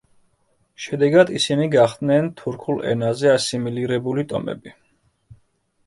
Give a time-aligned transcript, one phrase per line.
[0.85, 4.79] შედეგად ისინი გახდნენ თურქულ ენაზე ასიმილირებული ტომები.